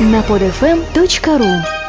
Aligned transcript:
на 0.00 0.22
podfm.ru 0.22 1.81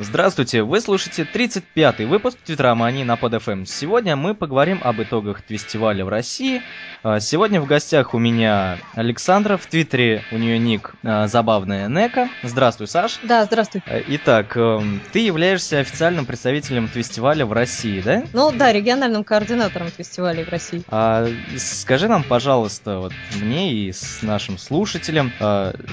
Здравствуйте, 0.00 0.62
вы 0.62 0.80
слушаете 0.80 1.22
35-й 1.24 2.04
выпуск 2.04 2.38
Твиттеромании 2.44 3.02
на 3.02 3.14
PodFM. 3.14 3.66
Сегодня 3.66 4.14
мы 4.14 4.32
поговорим 4.32 4.80
об 4.84 5.02
итогах 5.02 5.40
фестиваля 5.48 6.04
в 6.04 6.08
России. 6.08 6.62
А, 7.02 7.18
сегодня 7.18 7.60
в 7.60 7.66
гостях 7.66 8.14
у 8.14 8.18
меня 8.18 8.78
Александра, 8.94 9.56
в 9.56 9.66
Твиттере 9.66 10.22
у 10.30 10.38
нее 10.38 10.60
ник 10.60 10.94
а, 11.02 11.26
забавная 11.26 11.88
Нека. 11.88 12.28
Здравствуй, 12.44 12.86
Саш. 12.86 13.18
Да, 13.24 13.44
здравствуй. 13.44 13.82
А, 13.86 14.00
итак, 14.06 14.56
эм, 14.56 15.00
ты 15.12 15.18
являешься 15.18 15.80
официальным 15.80 16.26
представителем 16.26 16.86
фестиваля 16.86 17.44
в 17.44 17.52
России, 17.52 18.00
да? 18.00 18.22
Ну 18.32 18.52
да, 18.52 18.72
региональным 18.72 19.24
координатором 19.24 19.88
фестиваля 19.88 20.44
в 20.44 20.48
России. 20.48 20.84
А, 20.86 21.26
скажи 21.56 22.06
нам, 22.06 22.22
пожалуйста, 22.22 22.98
вот 22.98 23.12
мне 23.34 23.72
и 23.72 23.90
с 23.90 24.22
нашим 24.22 24.58
слушателям, 24.58 25.32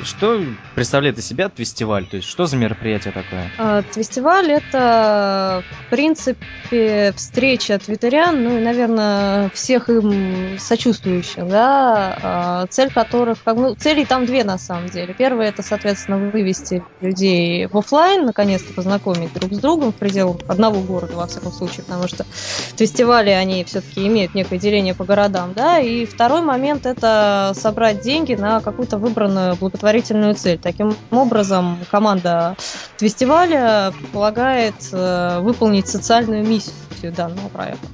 что 0.04 0.44
представляет 0.76 1.18
из 1.18 1.26
себя 1.26 1.50
фестиваль? 1.50 2.06
То 2.06 2.18
есть 2.18 2.30
что 2.30 2.46
за 2.46 2.56
мероприятие 2.56 3.12
такое? 3.12 3.50
Фестиваль 3.96 4.52
это, 4.52 5.64
в 5.72 5.90
принципе, 5.90 7.14
встреча 7.16 7.80
твиттерян, 7.80 8.44
ну 8.44 8.58
и, 8.58 8.62
наверное, 8.62 9.50
всех 9.54 9.90
им 9.90 10.60
сочувствующих, 10.60 11.48
да, 11.48 12.18
а, 12.22 12.68
цель 12.68 12.92
которых, 12.92 13.42
как, 13.44 13.56
ну, 13.56 13.74
целей 13.76 14.06
там 14.06 14.26
две 14.26 14.44
на 14.44 14.58
самом 14.58 14.88
деле. 14.88 15.14
Первая 15.14 15.48
это, 15.48 15.64
соответственно, 15.64 16.18
вывести 16.18 16.84
людей 17.00 17.68
в 17.68 17.78
офлайн, 17.78 18.26
наконец-то 18.26 18.74
познакомить 18.74 19.32
друг 19.34 19.54
с 19.54 19.60
другом 19.60 19.94
в 19.94 19.96
пределах 19.96 20.38
одного 20.50 20.82
города, 20.82 21.16
во 21.16 21.28
всяком 21.28 21.54
случае, 21.54 21.86
потому 21.86 22.10
что 22.10 22.26
фестивали, 22.78 23.30
они 23.30 23.64
все-таки 23.64 24.06
имеют 24.08 24.34
некое 24.34 24.58
деление 24.58 24.94
по 24.94 25.06
городам, 25.06 25.54
да, 25.54 25.80
и 25.80 26.06
второй 26.06 26.42
момент 26.42 26.86
это 26.86 27.54
собрать 27.56 28.02
деньги 28.02 28.34
на 28.34 28.60
какую-то 28.60 28.98
выбранную 28.98 29.56
благотворительную 29.56 30.36
цель. 30.36 30.60
Таким 30.62 30.96
образом, 31.12 31.78
команда 31.90 32.58
фестиваля 32.98 33.85
предполагает 33.92 34.76
э, 34.92 35.40
выполнить 35.42 35.88
социальную 35.88 36.46
миссию 36.46 37.12
данного 37.14 37.50
проекта. 37.50 37.88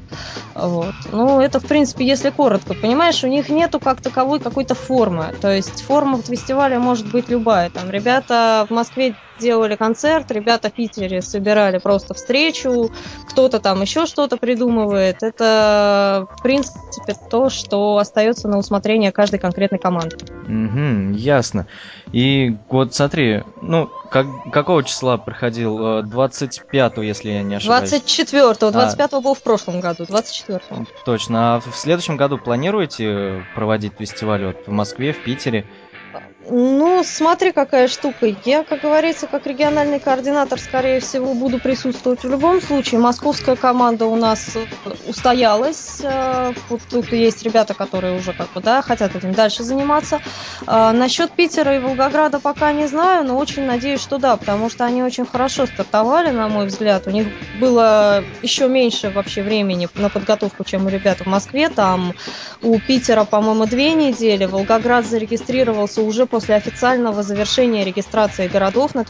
Вот. 0.53 0.93
Ну, 1.11 1.39
это, 1.39 1.59
в 1.59 1.65
принципе, 1.65 2.05
если 2.05 2.29
коротко. 2.29 2.73
Понимаешь, 2.73 3.23
у 3.23 3.27
них 3.27 3.49
нету 3.49 3.79
как 3.79 4.01
таковой 4.01 4.39
какой-то 4.39 4.75
формы. 4.75 5.33
То 5.41 5.53
есть 5.53 5.81
форма 5.81 6.21
фестиваля 6.21 6.79
может 6.79 7.09
быть 7.11 7.29
любая. 7.29 7.69
Там 7.69 7.89
ребята 7.89 8.65
в 8.69 8.73
Москве 8.73 9.15
делали 9.39 9.75
концерт, 9.75 10.29
ребята 10.31 10.69
в 10.69 10.73
Питере 10.73 11.21
собирали 11.21 11.79
просто 11.79 12.13
встречу, 12.13 12.91
кто-то 13.27 13.59
там 13.59 13.81
еще 13.81 14.05
что-то 14.05 14.37
придумывает. 14.37 15.23
Это, 15.23 16.27
в 16.37 16.43
принципе, 16.43 17.15
то, 17.29 17.49
что 17.49 17.97
остается 17.97 18.47
на 18.47 18.57
усмотрение 18.57 19.11
каждой 19.11 19.39
конкретной 19.39 19.79
команды. 19.79 20.17
Угу, 20.47 21.17
ясно. 21.17 21.65
И 22.11 22.55
вот 22.69 22.93
смотри, 22.93 23.43
ну, 23.61 23.89
как, 24.11 24.27
какого 24.51 24.83
числа 24.83 25.17
проходил? 25.17 26.03
25 26.03 26.97
если 26.97 27.29
я 27.29 27.43
не 27.43 27.55
ошибаюсь. 27.55 27.93
24-го. 27.93 28.71
25 28.71 29.13
а. 29.13 29.21
был 29.21 29.33
в 29.33 29.41
прошлом 29.41 29.79
году, 29.79 30.03
24-го. 30.03 30.85
Точно. 31.05 31.55
А 31.55 31.59
в 31.61 31.73
следующем 31.73 32.17
году 32.17 32.37
планируете 32.37 33.45
проводить 33.55 33.93
фестиваль 33.97 34.45
вот 34.45 34.67
в 34.67 34.71
Москве, 34.71 35.13
в 35.13 35.23
Питере? 35.23 35.65
Ну, 36.49 37.03
смотри, 37.05 37.51
какая 37.51 37.87
штука. 37.87 38.25
Я, 38.45 38.63
как 38.63 38.81
говорится, 38.81 39.27
как 39.27 39.45
региональный 39.45 39.99
координатор, 39.99 40.59
скорее 40.59 40.99
всего, 40.99 41.35
буду 41.35 41.59
присутствовать 41.59 42.23
в 42.23 42.29
любом 42.29 42.61
случае. 42.61 42.99
Московская 42.99 43.55
команда 43.55 44.07
у 44.07 44.15
нас 44.15 44.55
э, 44.55 44.65
устоялась. 45.07 46.01
Э, 46.01 46.53
вот 46.69 46.81
тут 46.89 47.11
есть 47.11 47.43
ребята, 47.43 47.75
которые 47.75 48.17
уже 48.17 48.33
как 48.33 48.51
бы, 48.53 48.61
да, 48.61 48.81
хотят 48.81 49.15
этим 49.15 49.33
дальше 49.33 49.61
заниматься. 49.61 50.19
А, 50.65 50.91
насчет 50.93 51.31
Питера 51.31 51.75
и 51.75 51.79
Волгограда 51.79 52.39
пока 52.39 52.71
не 52.73 52.87
знаю, 52.87 53.23
но 53.23 53.37
очень 53.37 53.65
надеюсь, 53.65 54.01
что 54.01 54.17
да, 54.17 54.35
потому 54.35 54.71
что 54.71 54.83
они 54.83 55.03
очень 55.03 55.27
хорошо 55.27 55.67
стартовали, 55.67 56.31
на 56.31 56.47
мой 56.47 56.65
взгляд. 56.65 57.05
У 57.05 57.11
них 57.11 57.27
было 57.59 58.23
еще 58.41 58.67
меньше 58.67 59.11
вообще 59.11 59.43
времени 59.43 59.87
на 59.93 60.09
подготовку, 60.09 60.63
чем 60.63 60.87
у 60.87 60.89
ребят 60.89 61.19
в 61.19 61.27
Москве. 61.27 61.69
Там 61.69 62.15
у 62.63 62.79
Питера, 62.79 63.25
по-моему, 63.25 63.67
две 63.67 63.93
недели. 63.93 64.45
Волгоград 64.45 65.05
зарегистрировался 65.05 66.01
уже 66.01 66.25
после 66.31 66.55
официального 66.55 67.21
завершения 67.21 67.83
регистрации 67.83 68.47
городов 68.47 68.95
на 68.95 69.03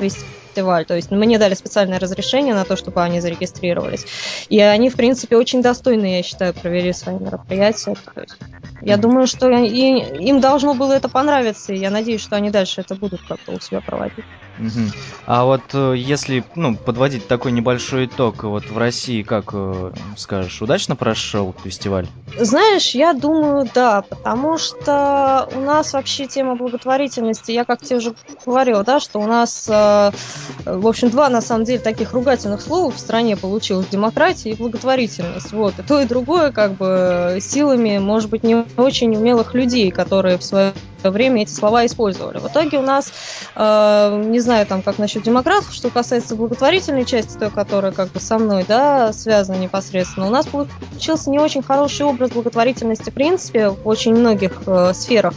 фестиваль. 0.52 0.86
То 0.86 0.96
есть 0.96 1.12
мне 1.12 1.40
дали 1.40 1.54
специальное 1.54 2.00
разрешение 2.00 2.54
на 2.54 2.66
то, 2.66 2.76
чтобы 2.76 3.02
они 3.02 3.22
зарегистрировались. 3.22 4.06
И 4.50 4.60
они, 4.60 4.90
в 4.90 4.96
принципе, 4.96 5.38
очень 5.38 5.62
достойно, 5.62 6.18
я 6.18 6.24
считаю, 6.24 6.54
провели 6.54 6.94
свои 6.94 7.18
мероприятия. 7.18 7.96
То 8.14 8.22
есть 8.22 8.36
я 8.82 8.98
думаю, 8.98 9.28
что 9.28 9.50
и, 9.50 10.26
им 10.26 10.42
должно 10.42 10.74
было 10.74 10.94
это 10.94 11.08
понравиться, 11.08 11.74
и 11.74 11.78
я 11.78 11.90
надеюсь, 11.90 12.22
что 12.22 12.36
они 12.36 12.50
дальше 12.50 12.82
это 12.82 12.96
будут 12.96 13.22
как-то 13.28 13.52
у 13.52 13.60
себя 13.60 13.82
проводить. 13.82 14.26
Угу. 14.60 14.92
А 15.26 15.46
вот 15.46 15.62
э, 15.74 15.94
если 15.98 16.44
ну, 16.56 16.76
подводить 16.76 17.28
такой 17.28 17.52
небольшой 17.52 18.06
итог, 18.06 18.44
вот 18.44 18.70
в 18.70 18.78
России, 18.78 19.24
как 19.24 19.52
э, 19.54 19.92
скажешь, 20.18 20.62
удачно 20.62 20.96
прошел 20.96 21.56
фестиваль? 21.64 22.08
Знаешь, 22.38 22.92
я 22.92 23.14
думаю, 23.14 23.70
да, 23.74 24.02
потому 24.02 24.58
что 24.58 25.50
у 25.56 25.60
нас 25.60 25.94
вообще 25.94 26.28
тема 26.28 26.56
благотворительности, 26.56 27.52
я 27.52 27.66
как 27.66 27.82
тебе 27.82 27.98
уже 27.98 28.14
говорила, 28.46 28.84
да, 28.84 29.00
что 29.00 29.20
у 29.20 29.26
нас, 29.26 29.68
э, 29.70 30.12
в 30.66 30.88
общем, 30.88 31.10
два 31.10 31.30
на 31.30 31.42
самом 31.42 31.66
деле 31.66 31.80
таких 31.80 32.14
ругательных 32.14 32.62
слова 32.62 32.92
в 32.92 33.00
стране 33.00 33.36
получилось 33.38 33.88
демократия 33.92 34.52
и 34.52 34.56
благотворительность. 34.56 35.52
Вот, 35.52 35.80
и 35.80 35.84
то 35.84 36.02
и 36.02 36.06
другое 36.06 36.52
как 36.52 36.74
бы 36.74 37.40
силами, 37.42 37.98
может 37.98 38.30
быть, 38.30 38.44
не 38.44 38.66
очень 38.78 39.16
умелых 39.16 39.54
людей, 39.54 39.92
которые 39.92 40.38
в 40.38 40.44
свое 40.44 40.74
время 41.10 41.44
эти 41.44 41.52
слова 41.52 41.86
использовали. 41.86 42.38
В 42.38 42.48
итоге 42.48 42.78
у 42.78 42.82
нас, 42.82 43.12
э, 43.56 44.24
не 44.28 44.40
знаю, 44.40 44.66
там, 44.68 44.82
как 44.82 45.00
насчет 45.00 45.24
демократов, 45.24 45.74
что 45.74 45.90
касается 45.90 46.36
благотворительной 46.36 47.06
части, 47.06 47.38
той, 47.38 47.50
которая 47.50 47.92
как 47.92 48.12
бы 48.12 48.20
со 48.20 48.38
мной, 48.38 48.66
да, 48.68 49.12
связана 49.14 49.58
непосредственно, 49.58 50.28
у 50.28 50.30
нас 50.30 50.46
получился 50.46 51.30
не 51.30 51.40
очень 51.40 51.64
хороший 51.64 52.06
образ 52.06 52.32
благотворительности, 52.32 53.10
в 53.10 53.14
принципе, 53.14 53.70
в 53.70 53.88
очень 53.88 54.14
многих 54.14 54.62
э, 54.68 54.94
сферах. 54.94 55.34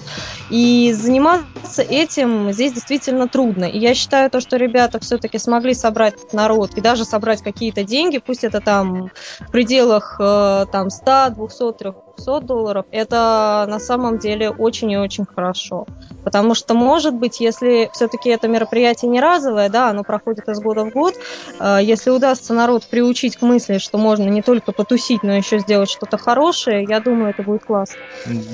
И 0.51 0.93
заниматься 0.93 1.83
этим 1.83 2.53
здесь 2.53 2.73
действительно 2.73 3.29
трудно. 3.29 3.65
И 3.65 3.79
я 3.79 3.95
считаю 3.95 4.31
то, 4.31 4.41
что 4.41 4.57
ребята 4.57 4.94
все-таки 5.01 5.39
смогли 5.39 5.75
собрать 5.75 6.33
народ 6.33 6.75
и 6.77 6.81
даже 6.81 7.05
собрать 7.05 7.43
какие-то 7.43 7.85
деньги, 7.85 8.19
пусть 8.19 8.45
это 8.45 8.61
там 8.61 9.11
в 9.41 9.51
пределах 9.51 10.17
э, 10.21 10.67
там 10.71 10.91
100, 10.91 11.31
200, 11.37 12.04
300 12.17 12.41
долларов, 12.41 12.87
это 12.91 13.67
на 13.69 13.79
самом 13.79 14.19
деле 14.19 14.51
очень 14.51 14.91
и 14.91 14.97
очень 14.97 15.25
хорошо. 15.25 15.87
Потому 16.25 16.55
что, 16.55 16.75
может 16.75 17.15
быть, 17.15 17.41
если 17.41 17.91
все-таки 17.93 18.31
это 18.31 18.49
мероприятие 18.49 19.11
не 19.11 19.21
разовое, 19.21 19.69
да, 19.69 19.91
оно 19.91 20.05
проходит 20.05 20.49
из 20.49 20.61
года 20.61 20.85
в 20.85 20.91
год, 20.91 21.15
э, 21.61 21.79
если 21.83 22.11
удастся 22.11 22.55
народ 22.55 22.87
приучить 22.87 23.37
к 23.37 23.43
мысли, 23.43 23.79
что 23.79 23.99
можно 23.99 24.29
не 24.29 24.43
только 24.43 24.73
потусить, 24.73 25.23
но 25.23 25.35
еще 25.35 25.59
сделать 25.59 25.91
что-то 25.91 26.17
хорошее, 26.17 26.87
я 26.89 27.01
думаю, 27.01 27.31
это 27.31 27.43
будет 27.43 27.65
классно. 27.65 27.97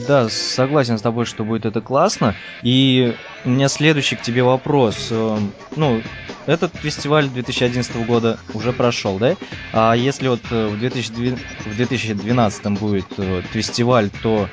Да, 0.08 0.28
согласен 0.28 0.98
с 0.98 1.02
тобой, 1.02 1.24
что 1.24 1.44
будет 1.44 1.64
это 1.64 1.80
классно. 1.80 2.34
И 2.62 3.14
у 3.44 3.50
меня 3.50 3.68
следующий 3.68 4.16
к 4.16 4.22
тебе 4.22 4.42
вопрос. 4.42 5.08
Э, 5.10 5.38
ну, 5.76 6.02
этот 6.46 6.74
фестиваль 6.74 7.28
2011 7.28 8.06
года 8.06 8.38
уже 8.54 8.72
прошел, 8.72 9.18
да? 9.18 9.36
А 9.72 9.94
если 9.94 10.28
вот 10.28 10.40
э, 10.50 10.66
в 10.66 10.78
2012 10.78 12.80
будет 12.80 13.06
фестиваль, 13.50 14.10
то 14.22 14.48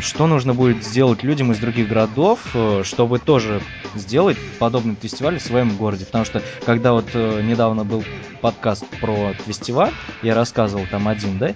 что 0.00 0.26
нужно 0.26 0.54
будет 0.54 0.84
сделать 0.84 1.22
людям 1.22 1.52
из 1.52 1.58
других 1.58 1.88
городов, 1.88 2.40
э, 2.54 2.82
чтобы 2.84 3.18
тоже 3.18 3.60
сделать 3.94 4.36
подобный 4.58 4.96
фестиваль 5.00 5.38
в 5.38 5.42
своем 5.42 5.76
городе? 5.76 6.04
Потому 6.04 6.24
что, 6.24 6.42
когда 6.66 6.92
вот 6.92 7.06
э, 7.14 7.40
недавно 7.42 7.84
был 7.84 8.04
подкаст 8.40 8.84
про 9.00 9.32
фестиваль, 9.46 9.92
я 10.22 10.34
рассказывал 10.34 10.84
там 10.90 11.06
один, 11.06 11.38
да, 11.38 11.54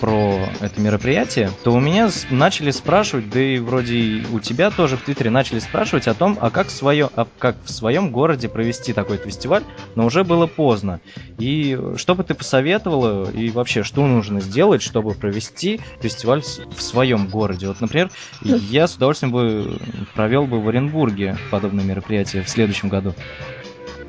про 0.00 0.38
это 0.60 0.80
мероприятие, 0.80 1.50
то 1.64 1.72
у 1.72 1.80
меня 1.80 2.10
начали 2.30 2.70
спрашивать, 2.70 3.30
да 3.30 3.40
и 3.40 3.58
вроде 3.58 4.22
у 4.30 4.38
тебя 4.38 4.70
тоже 4.70 4.98
в 4.98 5.02
Твиттере 5.02 5.30
начали 5.30 5.60
спрашивать 5.60 6.06
о 6.06 6.14
том, 6.14 6.36
а 6.40 6.50
как, 6.50 6.70
свое, 6.70 7.08
а 7.16 7.26
как 7.38 7.56
в 7.64 7.70
своем 7.70 8.10
городе 8.12 8.48
провести 8.50 8.92
такой 8.92 9.16
фестиваль, 9.16 9.64
но 9.94 10.04
уже 10.04 10.24
было 10.24 10.46
поздно. 10.46 11.00
И 11.38 11.78
что 11.96 12.14
бы 12.14 12.22
ты 12.22 12.34
посоветовала, 12.34 13.30
и 13.30 13.50
вообще, 13.50 13.82
что 13.82 14.06
нужно 14.06 14.40
сделать, 14.40 14.82
чтобы 14.82 15.14
провести 15.14 15.80
фестиваль 16.00 16.42
в 16.42 16.82
своем 16.88 17.28
городе. 17.28 17.68
Вот, 17.68 17.80
например, 17.80 18.10
я 18.42 18.86
с 18.86 18.96
удовольствием 18.96 19.32
бы 19.32 19.78
провел 20.14 20.46
бы 20.46 20.60
в 20.60 20.68
Оренбурге 20.68 21.36
подобное 21.50 21.84
мероприятие 21.84 22.42
в 22.42 22.48
следующем 22.48 22.88
году. 22.88 23.14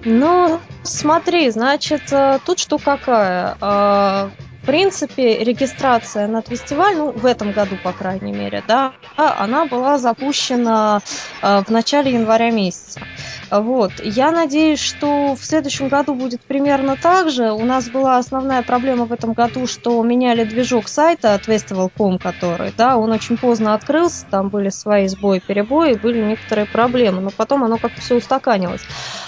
Ну, 0.05 0.59
смотри, 0.83 1.49
значит, 1.49 2.11
э, 2.11 2.39
тут 2.45 2.59
что 2.59 2.77
какая. 2.77 3.57
Э, 3.59 4.29
в 4.61 4.65
принципе, 4.65 5.43
регистрация 5.43 6.27
на 6.27 6.41
фестиваль, 6.41 6.95
ну, 6.95 7.11
в 7.11 7.25
этом 7.25 7.51
году, 7.51 7.75
по 7.83 7.91
крайней 7.91 8.31
мере, 8.31 8.63
да, 8.67 8.93
она 9.15 9.65
была 9.65 9.97
запущена 9.97 11.01
э, 11.41 11.63
в 11.65 11.69
начале 11.69 12.13
января 12.13 12.51
месяца. 12.51 13.01
Вот. 13.51 13.91
Я 14.03 14.31
надеюсь, 14.31 14.79
что 14.79 15.35
в 15.35 15.43
следующем 15.43 15.87
году 15.87 16.13
будет 16.13 16.41
примерно 16.41 16.95
так 16.95 17.29
же. 17.29 17.51
У 17.51 17.65
нас 17.65 17.89
была 17.89 18.17
основная 18.17 18.61
проблема 18.63 19.05
в 19.05 19.11
этом 19.11 19.33
году, 19.33 19.67
что 19.67 20.01
меняли 20.03 20.43
движок 20.43 20.87
сайта 20.87 21.33
от 21.33 21.47
Festival.com, 21.47 22.19
который, 22.19 22.73
да, 22.77 22.97
он 22.97 23.11
очень 23.11 23.37
поздно 23.37 23.73
открылся, 23.73 24.25
там 24.29 24.49
были 24.49 24.69
свои 24.69 25.07
сбои, 25.07 25.39
перебои, 25.39 25.93
были 25.93 26.21
некоторые 26.21 26.65
проблемы, 26.65 27.21
но 27.21 27.31
потом 27.31 27.63
оно 27.63 27.77
как-то 27.77 28.01
все 28.01 28.15
устаканилось. 28.15 28.81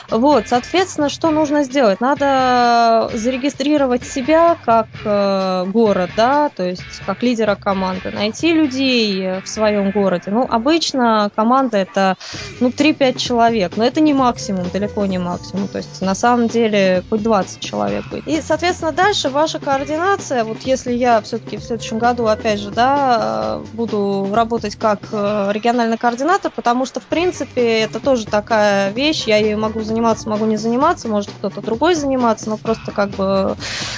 Вот, 0.09 0.47
соответственно, 0.47 1.09
что 1.09 1.31
нужно 1.31 1.63
сделать? 1.63 2.01
Надо 2.01 3.09
зарегистрировать 3.13 4.03
себя 4.03 4.57
как 4.63 4.87
э, 5.05 5.65
город, 5.67 6.11
да, 6.17 6.49
то 6.49 6.63
есть 6.63 7.01
как 7.05 7.23
лидера 7.23 7.55
команды, 7.55 8.11
найти 8.11 8.51
людей 8.53 9.39
в 9.41 9.47
своем 9.47 9.91
городе. 9.91 10.31
Ну, 10.31 10.45
обычно 10.49 11.31
команда 11.35 11.77
это, 11.77 12.17
ну, 12.59 12.69
3-5 12.69 13.17
человек, 13.17 13.77
но 13.81 13.87
это 13.87 13.99
не 13.99 14.13
максимум, 14.13 14.69
далеко 14.71 15.07
не 15.07 15.17
максимум, 15.17 15.67
то 15.67 15.79
есть 15.79 16.01
на 16.01 16.13
самом 16.13 16.47
деле 16.47 17.03
хоть 17.09 17.23
20 17.23 17.59
человек 17.61 18.05
будет. 18.11 18.27
И, 18.27 18.39
соответственно, 18.39 18.91
дальше 18.91 19.29
ваша 19.29 19.57
координация, 19.57 20.43
вот 20.43 20.61
если 20.61 20.93
я 20.93 21.19
все-таки 21.21 21.57
в 21.57 21.63
следующем 21.63 21.97
году, 21.97 22.27
опять 22.27 22.59
же, 22.59 22.69
да, 22.69 23.59
буду 23.73 24.29
работать 24.31 24.75
как 24.75 24.99
э, 25.11 25.49
региональный 25.51 25.97
координатор, 25.97 26.51
потому 26.55 26.85
что, 26.85 26.99
в 26.99 27.05
принципе, 27.05 27.79
это 27.79 27.99
тоже 27.99 28.27
такая 28.27 28.91
вещь, 28.91 29.23
я 29.25 29.37
ее 29.37 29.57
могу 29.57 29.81
заниматься, 29.81 30.29
могу 30.29 30.45
не 30.45 30.57
заниматься, 30.57 31.07
может 31.07 31.31
кто-то 31.31 31.61
другой 31.61 31.95
заниматься, 31.95 32.51
но 32.51 32.57
просто 32.57 32.91
как 32.91 33.09
бы 33.09 33.55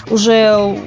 уже 0.10 0.78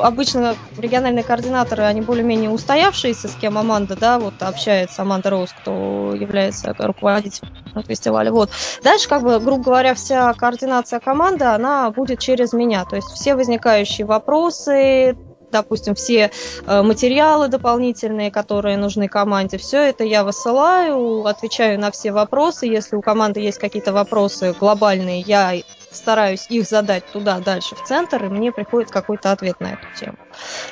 обычно 0.00 0.56
региональные 0.76 1.22
координаторы, 1.22 1.84
они 1.84 2.00
более-менее 2.00 2.50
устоявшиеся, 2.50 3.28
с 3.28 3.34
кем 3.36 3.56
Аманда, 3.56 3.94
да, 3.94 4.18
вот 4.18 4.34
общается, 4.40 5.02
Аманда 5.02 5.30
Роуз, 5.30 5.50
кто 5.52 6.12
является 6.18 6.74
руководителем 6.76 7.52
фестиваля. 7.86 8.31
Вот. 8.32 8.50
Дальше, 8.82 9.08
как 9.08 9.22
бы, 9.22 9.38
грубо 9.40 9.64
говоря, 9.64 9.94
вся 9.94 10.32
координация 10.32 11.00
команды, 11.00 11.44
она 11.44 11.90
будет 11.90 12.18
через 12.18 12.54
меня. 12.54 12.86
То 12.86 12.96
есть 12.96 13.08
все 13.08 13.34
возникающие 13.34 14.06
вопросы, 14.06 15.16
допустим, 15.50 15.94
все 15.94 16.30
э, 16.66 16.82
материалы 16.82 17.48
дополнительные, 17.48 18.30
которые 18.30 18.78
нужны 18.78 19.06
команде, 19.06 19.58
все 19.58 19.82
это 19.82 20.02
я 20.02 20.24
высылаю, 20.24 21.26
отвечаю 21.26 21.78
на 21.78 21.90
все 21.90 22.10
вопросы. 22.10 22.66
Если 22.66 22.96
у 22.96 23.02
команды 23.02 23.40
есть 23.40 23.58
какие-то 23.58 23.92
вопросы 23.92 24.54
глобальные, 24.58 25.20
я 25.20 25.52
стараюсь 25.90 26.46
их 26.48 26.66
задать 26.66 27.04
туда, 27.12 27.38
дальше, 27.38 27.74
в 27.76 27.84
центр, 27.86 28.24
и 28.24 28.28
мне 28.28 28.50
приходит 28.50 28.90
какой-то 28.90 29.30
ответ 29.30 29.60
на 29.60 29.74
эту 29.74 29.86
тему. 30.00 30.16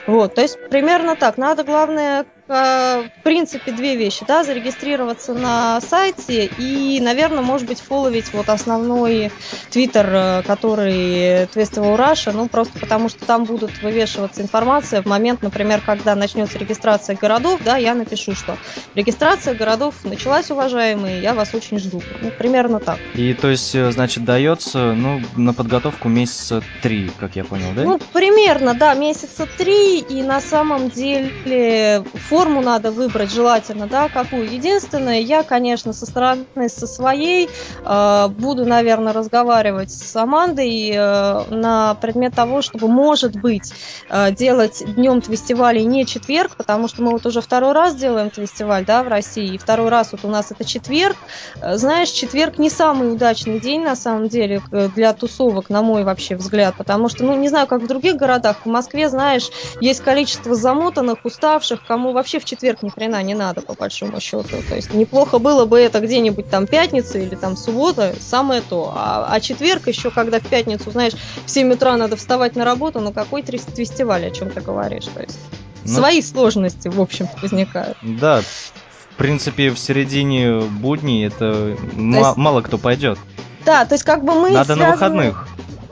Вот, 0.06 0.34
то 0.34 0.40
есть 0.40 0.56
примерно 0.70 1.14
так. 1.14 1.36
Надо, 1.36 1.62
главное, 1.62 2.24
в 2.50 3.22
принципе, 3.22 3.70
две 3.70 3.94
вещи, 3.94 4.24
да, 4.26 4.42
зарегистрироваться 4.42 5.34
на 5.34 5.80
сайте 5.80 6.46
и, 6.58 7.00
наверное, 7.00 7.42
может 7.42 7.68
быть, 7.68 7.80
фоловить 7.80 8.32
вот 8.32 8.48
основной 8.48 9.30
твиттер, 9.70 10.08
э, 10.12 10.42
который 10.42 11.44
Festival 11.46 11.96
Russia, 11.96 12.32
ну, 12.34 12.48
просто 12.48 12.76
потому 12.80 13.08
что 13.08 13.24
там 13.24 13.44
будут 13.44 13.80
вывешиваться 13.82 14.42
информация 14.42 15.00
в 15.00 15.06
момент, 15.06 15.42
например, 15.42 15.80
когда 15.84 16.16
начнется 16.16 16.58
регистрация 16.58 17.14
городов, 17.14 17.60
да, 17.64 17.76
я 17.76 17.94
напишу, 17.94 18.34
что 18.34 18.56
регистрация 18.96 19.54
городов 19.54 19.94
началась, 20.02 20.50
уважаемые, 20.50 21.22
я 21.22 21.34
вас 21.34 21.54
очень 21.54 21.78
жду. 21.78 22.02
Ну, 22.20 22.32
примерно 22.36 22.80
так. 22.80 22.98
И, 23.14 23.32
то 23.34 23.48
есть, 23.48 23.76
э, 23.76 23.92
значит, 23.92 24.24
дается, 24.24 24.92
ну, 24.92 25.20
на 25.36 25.54
подготовку 25.54 26.08
месяца 26.08 26.64
три, 26.82 27.12
как 27.20 27.36
я 27.36 27.44
понял, 27.44 27.72
да? 27.76 27.84
Ну, 27.84 28.00
примерно, 28.12 28.74
да, 28.74 28.94
месяца 28.94 29.46
три, 29.46 30.00
и 30.00 30.22
на 30.24 30.40
самом 30.40 30.90
деле 30.90 32.02
фото 32.28 32.39
форму 32.40 32.62
надо 32.62 32.90
выбрать 32.90 33.30
желательно, 33.30 33.86
да, 33.86 34.08
какую. 34.08 34.50
Единственное, 34.50 35.20
я, 35.20 35.42
конечно, 35.42 35.92
со 35.92 36.06
стороны, 36.06 36.46
со 36.68 36.86
своей 36.86 37.50
э, 37.84 38.28
буду, 38.28 38.64
наверное, 38.64 39.12
разговаривать 39.12 39.92
с 39.92 40.16
Амандой 40.16 40.90
э, 40.90 41.44
на 41.50 41.94
предмет 42.00 42.34
того, 42.34 42.62
чтобы, 42.62 42.88
может 42.88 43.36
быть, 43.36 43.74
э, 44.08 44.32
делать 44.32 44.82
днем 44.94 45.20
фестиваля 45.20 45.80
не 45.82 46.06
четверг, 46.06 46.56
потому 46.56 46.88
что 46.88 47.02
мы 47.02 47.10
вот 47.10 47.26
уже 47.26 47.42
второй 47.42 47.72
раз 47.72 47.94
делаем 47.94 48.30
фестиваль, 48.30 48.86
да, 48.86 49.02
в 49.02 49.08
России, 49.08 49.56
и 49.56 49.58
второй 49.58 49.90
раз 49.90 50.12
вот 50.12 50.24
у 50.24 50.28
нас 50.28 50.50
это 50.50 50.64
четверг. 50.64 51.18
Э, 51.60 51.76
знаешь, 51.76 52.08
четверг 52.08 52.56
не 52.56 52.70
самый 52.70 53.12
удачный 53.12 53.60
день, 53.60 53.82
на 53.82 53.96
самом 53.96 54.28
деле, 54.28 54.62
для 54.96 55.12
тусовок, 55.12 55.68
на 55.68 55.82
мой 55.82 56.04
вообще 56.04 56.36
взгляд, 56.36 56.74
потому 56.78 57.10
что, 57.10 57.22
ну, 57.22 57.36
не 57.36 57.50
знаю, 57.50 57.66
как 57.66 57.82
в 57.82 57.86
других 57.86 58.16
городах, 58.16 58.64
в 58.64 58.68
Москве, 58.70 59.10
знаешь, 59.10 59.50
есть 59.82 60.00
количество 60.00 60.54
замотанных, 60.54 61.18
уставших, 61.22 61.84
кому 61.86 62.12
вообще 62.12 62.29
вообще 62.30 62.38
в 62.38 62.44
четверг 62.44 62.82
ни 62.82 62.88
хрена 62.90 63.22
не 63.22 63.34
надо, 63.34 63.60
по 63.60 63.74
большому 63.74 64.20
счету. 64.20 64.62
То 64.68 64.76
есть 64.76 64.94
неплохо 64.94 65.38
было 65.38 65.64
бы 65.64 65.80
это 65.80 65.98
где-нибудь 66.00 66.48
там 66.48 66.66
пятница 66.66 67.18
или 67.18 67.34
там 67.34 67.56
суббота, 67.56 68.14
самое 68.20 68.60
то. 68.60 68.92
А, 68.94 69.26
а 69.28 69.40
четверг 69.40 69.88
еще, 69.88 70.10
когда 70.10 70.38
в 70.38 70.46
пятницу, 70.46 70.90
знаешь, 70.92 71.14
в 71.44 71.50
7 71.50 71.72
утра 71.72 71.96
надо 71.96 72.16
вставать 72.16 72.54
на 72.54 72.64
работу, 72.64 73.00
ну 73.00 73.12
какой 73.12 73.42
фестиваль, 73.42 74.26
о 74.26 74.30
чем 74.30 74.50
ты 74.50 74.60
говоришь? 74.60 75.06
То 75.06 75.22
есть 75.22 75.38
ну, 75.84 75.92
свои 75.92 76.22
сложности, 76.22 76.88
в 76.88 77.00
общем 77.00 77.28
возникают. 77.42 77.98
Да, 78.02 78.42
в 78.42 79.16
принципе, 79.16 79.70
в 79.70 79.78
середине 79.78 80.60
будней 80.60 81.26
это 81.26 81.76
есть... 81.96 82.36
мало 82.36 82.62
кто 82.62 82.78
пойдет. 82.78 83.18
Да, 83.64 83.84
то 83.84 83.94
есть 83.94 84.04
как 84.04 84.24
бы 84.24 84.34
мы 84.34 84.50
Надо 84.50 84.74
связаны... 84.74 84.86
на 84.86 84.92
выходных. 84.92 85.48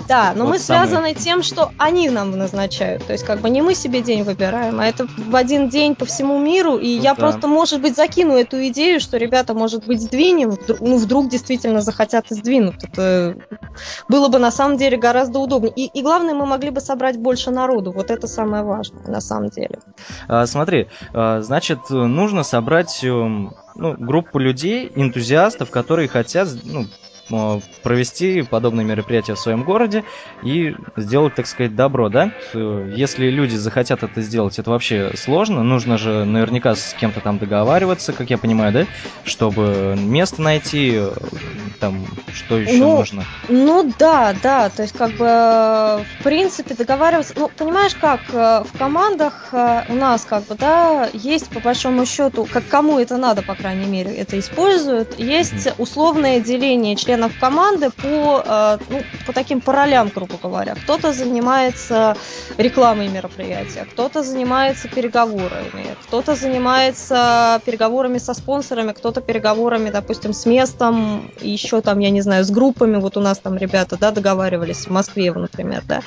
Да, 0.08 0.32
но 0.34 0.44
вот 0.44 0.52
мы 0.52 0.58
самый... 0.58 0.88
связаны 0.88 1.14
тем, 1.14 1.42
что 1.42 1.70
они 1.76 2.08
нам 2.08 2.30
назначают. 2.30 3.06
То 3.06 3.12
есть 3.12 3.24
как 3.24 3.40
бы 3.40 3.50
не 3.50 3.60
мы 3.60 3.74
себе 3.74 4.00
день 4.00 4.22
выбираем, 4.22 4.80
а 4.80 4.86
это 4.86 5.06
в 5.06 5.36
один 5.36 5.68
день 5.68 5.94
по 5.94 6.06
всему 6.06 6.38
миру. 6.38 6.78
И 6.78 6.96
ну, 6.96 7.02
я 7.02 7.14
да. 7.14 7.20
просто, 7.20 7.46
может 7.46 7.82
быть, 7.82 7.94
закину 7.94 8.34
эту 8.34 8.66
идею, 8.68 9.00
что 9.00 9.18
ребята, 9.18 9.52
может 9.52 9.86
быть, 9.86 10.00
сдвинем, 10.00 10.56
ну 10.80 10.96
вдруг 10.96 11.28
действительно 11.28 11.82
захотят 11.82 12.30
и 12.30 12.34
сдвинут. 12.34 12.76
Это 12.82 13.36
было 14.08 14.28
бы 14.28 14.38
на 14.38 14.50
самом 14.50 14.78
деле 14.78 14.96
гораздо 14.96 15.38
удобнее. 15.38 15.72
И, 15.74 15.86
и 15.86 16.02
главное, 16.02 16.34
мы 16.34 16.46
могли 16.46 16.70
бы 16.70 16.80
собрать 16.80 17.18
больше 17.18 17.50
народу. 17.50 17.92
Вот 17.92 18.10
это 18.10 18.26
самое 18.26 18.62
важное 18.62 19.06
на 19.06 19.20
самом 19.20 19.50
деле. 19.50 19.78
А, 20.26 20.46
смотри, 20.46 20.88
а, 21.12 21.42
значит, 21.42 21.90
нужно 21.90 22.44
собрать 22.44 23.04
эм, 23.04 23.54
ну, 23.74 23.94
группу 23.98 24.38
людей, 24.38 24.90
энтузиастов, 24.94 25.70
которые 25.70 26.08
хотят 26.08 26.48
ну, 26.64 26.86
провести 27.82 28.42
подобные 28.42 28.84
мероприятия 28.84 29.34
в 29.34 29.38
своем 29.38 29.64
городе 29.64 30.04
и 30.42 30.74
сделать, 30.96 31.34
так 31.34 31.46
сказать, 31.46 31.74
добро, 31.74 32.08
да? 32.08 32.32
Если 32.54 33.28
люди 33.30 33.56
захотят 33.56 34.02
это 34.02 34.20
сделать, 34.20 34.58
это 34.58 34.70
вообще 34.70 35.12
сложно. 35.16 35.62
Нужно 35.62 35.98
же 35.98 36.24
наверняка 36.24 36.74
с 36.74 36.94
кем-то 36.98 37.20
там 37.20 37.38
договариваться, 37.38 38.12
как 38.12 38.30
я 38.30 38.38
понимаю, 38.38 38.72
да? 38.72 38.86
Чтобы 39.24 39.94
место 39.98 40.42
найти, 40.42 41.00
там, 41.80 42.06
что 42.32 42.58
еще 42.58 42.78
ну, 42.78 42.96
нужно? 42.96 43.24
Ну 43.48 43.92
да, 43.98 44.34
да, 44.42 44.68
то 44.68 44.82
есть 44.82 44.96
как 44.96 45.12
бы 45.12 46.04
в 46.18 46.24
принципе 46.24 46.74
договариваться, 46.74 47.34
ну 47.36 47.50
понимаешь 47.56 47.94
как, 47.94 48.20
э, 48.32 48.64
в 48.64 48.78
командах 48.78 49.48
э, 49.52 49.82
у 49.88 49.94
нас 49.94 50.24
как 50.24 50.44
бы, 50.44 50.54
да, 50.54 51.08
есть 51.12 51.48
по 51.48 51.60
большому 51.60 52.06
счету, 52.06 52.46
как 52.50 52.66
кому 52.68 52.98
это 52.98 53.16
надо, 53.16 53.42
по 53.42 53.54
крайней 53.54 53.86
мере, 53.86 54.14
это 54.14 54.38
используют, 54.38 55.18
есть 55.18 55.68
условное 55.78 56.40
деление 56.40 56.96
членов 56.96 57.17
членов 57.18 57.38
команды 57.40 57.90
по, 57.90 58.42
э, 58.44 58.78
ну, 58.90 59.02
по 59.26 59.32
таким 59.32 59.60
по 59.60 59.72
ролям, 59.72 60.10
грубо 60.14 60.34
говоря. 60.40 60.74
Кто-то 60.74 61.12
занимается 61.12 62.16
рекламой 62.56 63.08
мероприятия, 63.08 63.86
кто-то 63.90 64.22
занимается 64.22 64.88
переговорами, 64.88 65.96
кто-то 66.06 66.36
занимается 66.36 67.60
переговорами 67.64 68.18
со 68.18 68.34
спонсорами, 68.34 68.92
кто-то 68.92 69.20
переговорами, 69.20 69.90
допустим, 69.90 70.32
с 70.32 70.46
местом, 70.46 71.30
еще 71.40 71.80
там, 71.80 71.98
я 71.98 72.10
не 72.10 72.20
знаю, 72.20 72.44
с 72.44 72.50
группами. 72.50 72.96
Вот 72.96 73.16
у 73.16 73.20
нас 73.20 73.38
там 73.38 73.56
ребята, 73.56 73.96
да, 73.98 74.10
договаривались 74.12 74.86
в 74.86 74.90
Москве, 74.90 75.32
например, 75.32 75.82
да. 75.86 76.02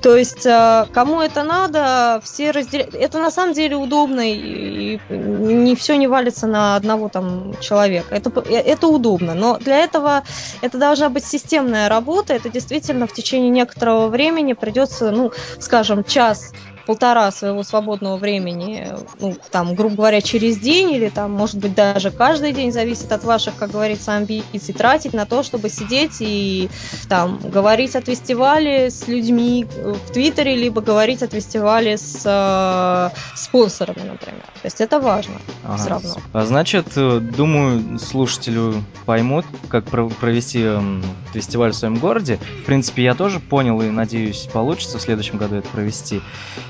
То 0.00 0.16
есть, 0.16 0.46
э, 0.46 0.86
кому 0.92 1.20
это 1.20 1.42
надо, 1.42 2.20
все 2.22 2.52
разделяют. 2.52 2.94
Это 2.94 3.18
на 3.18 3.30
самом 3.30 3.54
деле 3.54 3.76
удобно, 3.76 4.20
и 4.24 5.00
не 5.10 5.74
все 5.74 5.96
не 5.96 6.06
валится 6.06 6.46
на 6.46 6.76
одного 6.76 7.08
там 7.08 7.54
человека. 7.60 8.14
Это, 8.14 8.30
это 8.48 8.86
удобно, 8.86 9.34
но 9.34 9.58
для 9.58 9.78
этого 9.78 10.22
это 10.60 10.78
должна 10.78 11.08
быть 11.08 11.24
системная 11.24 11.88
работа, 11.88 12.34
это 12.34 12.48
действительно 12.48 13.06
в 13.06 13.12
течение 13.12 13.50
некоторого 13.50 14.08
времени 14.08 14.52
придется, 14.52 15.10
ну, 15.10 15.32
скажем, 15.58 16.04
час 16.04 16.52
полтора 16.86 17.30
своего 17.30 17.62
свободного 17.62 18.16
времени, 18.16 18.88
ну, 19.20 19.36
там, 19.50 19.74
грубо 19.74 19.96
говоря, 19.96 20.20
через 20.20 20.58
день 20.58 20.92
или 20.92 21.08
там, 21.08 21.32
может 21.32 21.56
быть, 21.56 21.74
даже 21.74 22.10
каждый 22.10 22.52
день, 22.52 22.72
зависит 22.72 23.12
от 23.12 23.24
ваших, 23.24 23.56
как 23.56 23.70
говорится, 23.70 24.14
амбиций, 24.14 24.74
тратить 24.74 25.12
на 25.12 25.26
то, 25.26 25.42
чтобы 25.42 25.68
сидеть 25.68 26.16
и 26.20 26.68
там 27.08 27.38
говорить 27.38 27.96
о 27.96 28.00
фестивале 28.00 28.90
с 28.90 29.08
людьми 29.08 29.66
в 29.74 30.12
Твиттере, 30.12 30.56
либо 30.56 30.80
говорить 30.80 31.22
о 31.22 31.28
фестивале 31.28 31.96
с 31.98 32.22
э, 32.24 33.10
спонсорами, 33.36 34.08
например. 34.08 34.42
То 34.42 34.66
есть 34.66 34.80
это 34.80 35.00
важно 35.00 35.34
ага. 35.64 35.76
все 35.76 35.88
равно. 35.88 36.14
А 36.32 36.44
значит, 36.44 36.86
э, 36.96 37.20
думаю, 37.20 37.98
слушателю 37.98 38.84
поймут, 39.06 39.44
как 39.68 39.84
провести 39.84 40.62
эм, 40.62 41.02
фестиваль 41.32 41.72
в 41.72 41.76
своем 41.76 41.96
городе. 41.96 42.38
В 42.62 42.66
принципе, 42.66 43.02
я 43.04 43.14
тоже 43.14 43.40
понял 43.40 43.80
и 43.82 43.90
надеюсь, 43.90 44.48
получится 44.52 44.98
в 44.98 45.02
следующем 45.02 45.38
году 45.38 45.56
это 45.56 45.68
провести. 45.68 46.20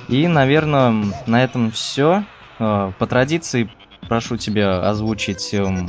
И, 0.09 0.27
наверное, 0.29 1.13
на 1.27 1.45
этом 1.45 1.71
все. 1.71 2.25
Э, 2.59 2.93
по 2.99 3.07
традиции 3.07 3.71
прошу 4.09 4.37
тебя 4.37 4.89
озвучить 4.89 5.55
эм, 5.55 5.89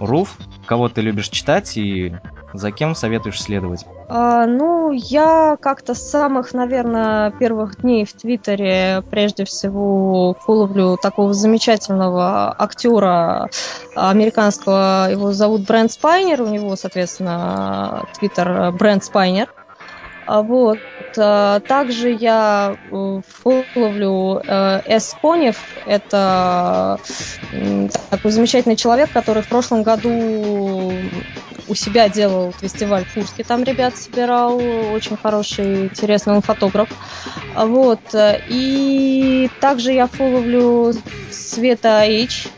руф 0.00 0.36
кого 0.66 0.88
ты 0.88 1.00
любишь 1.00 1.28
читать 1.28 1.76
и 1.76 2.14
за 2.54 2.70
кем 2.70 2.94
советуешь 2.94 3.42
следовать? 3.42 3.84
А, 4.08 4.46
ну, 4.46 4.92
я 4.92 5.56
как-то 5.60 5.94
с 5.94 6.10
самых, 6.10 6.52
наверное, 6.52 7.30
первых 7.30 7.80
дней 7.80 8.04
в 8.04 8.12
Твиттере 8.12 9.02
прежде 9.10 9.44
всего 9.44 10.34
фоловлю 10.40 10.96
такого 10.96 11.32
замечательного 11.32 12.54
актера 12.58 13.48
американского, 13.94 15.10
его 15.10 15.32
зовут 15.32 15.66
Брент 15.66 15.92
Спайнер, 15.92 16.42
у 16.42 16.48
него, 16.48 16.76
соответственно, 16.76 18.06
Твиттер 18.18 18.72
Брент 18.72 19.04
Спайнер. 19.04 19.48
А 20.32 20.40
вот. 20.40 20.80
А, 21.18 21.60
также 21.60 22.10
я 22.10 22.74
э, 22.90 23.20
фоловлю 23.42 24.38
э, 24.38 24.80
С. 24.86 25.14
Конев. 25.20 25.56
Это 25.84 26.98
такой 28.08 28.30
замечательный 28.30 28.76
человек, 28.76 29.10
который 29.12 29.42
в 29.42 29.48
прошлом 29.48 29.82
году 29.82 31.02
у 31.68 31.74
себя 31.74 32.08
делал 32.08 32.54
фестиваль 32.58 33.04
в 33.04 33.12
Курске, 33.12 33.44
там 33.44 33.62
ребят 33.62 33.94
собирал, 33.94 34.58
очень 34.90 35.18
хороший, 35.18 35.88
интересный 35.88 36.32
он 36.32 36.40
фотограф. 36.40 36.88
Вот. 37.54 38.00
И 38.48 39.50
также 39.60 39.92
я 39.92 40.06
фоловлю 40.06 40.94
Света 41.30 42.04
H, 42.06 42.48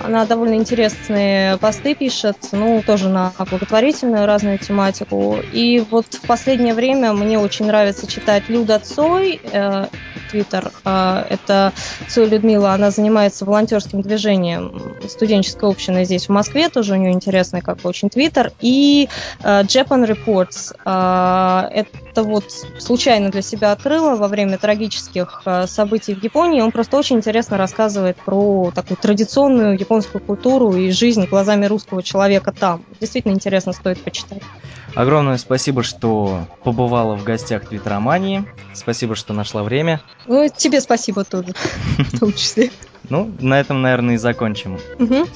она 0.00 0.24
довольно 0.26 0.54
интересные 0.54 1.56
посты 1.58 1.94
пишет, 1.94 2.36
ну, 2.52 2.82
тоже 2.86 3.08
на 3.08 3.32
благотворительную 3.38 4.26
разную 4.26 4.58
тематику. 4.58 5.36
И 5.52 5.84
вот 5.90 6.06
в 6.14 6.26
последнее 6.26 6.74
время 6.74 7.12
мне 7.12 7.38
очень 7.38 7.66
нравится 7.66 8.06
читать 8.06 8.48
Люда 8.48 8.78
Цой, 8.78 9.40
э, 9.52 9.86
Твиттер. 10.30 10.70
Э, 10.84 11.24
это 11.28 11.72
Цой 12.08 12.28
Людмила, 12.28 12.72
она 12.72 12.90
занимается 12.90 13.44
волонтерским 13.44 14.02
движением 14.02 14.96
студенческой 15.08 15.70
общины 15.70 16.04
здесь, 16.04 16.26
в 16.26 16.32
Москве, 16.32 16.68
тоже 16.68 16.94
у 16.94 16.96
нее 16.96 17.12
интересный 17.12 17.60
как 17.60 17.84
очень 17.84 18.10
Твиттер. 18.10 18.52
И 18.60 19.08
э, 19.42 19.62
Japan 19.62 20.06
Reports, 20.06 20.74
это 21.70 22.07
вот 22.16 22.44
случайно 22.78 23.30
для 23.30 23.42
себя 23.42 23.72
открыла 23.72 24.16
во 24.16 24.28
время 24.28 24.58
трагических 24.58 25.42
событий 25.66 26.14
в 26.14 26.22
Японии. 26.22 26.60
Он 26.60 26.72
просто 26.72 26.96
очень 26.96 27.16
интересно 27.16 27.56
рассказывает 27.56 28.16
про 28.16 28.72
такую 28.74 28.96
традиционную 28.96 29.78
японскую 29.78 30.22
культуру 30.22 30.74
и 30.74 30.90
жизнь 30.90 31.26
глазами 31.26 31.66
русского 31.66 32.02
человека 32.02 32.52
там. 32.52 32.84
Действительно 33.00 33.32
интересно, 33.32 33.72
стоит 33.72 34.02
почитать. 34.02 34.42
Огромное 34.94 35.36
спасибо, 35.38 35.82
что 35.82 36.46
побывала 36.64 37.14
в 37.14 37.24
гостях 37.24 37.68
Твиттеромании. 37.68 38.44
Спасибо, 38.74 39.14
что 39.14 39.32
нашла 39.32 39.62
время. 39.62 40.00
Ну, 40.26 40.48
тебе 40.48 40.80
спасибо 40.80 41.24
тоже, 41.24 41.54
в 41.98 42.18
том 42.18 42.32
числе. 42.32 42.70
Ну, 43.08 43.32
на 43.40 43.60
этом, 43.60 43.80
наверное, 43.80 44.16
и 44.16 44.18
закончим. 44.18 44.78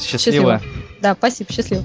Счастливо. 0.00 0.60
Да, 1.00 1.14
спасибо, 1.14 1.52
счастливо. 1.52 1.84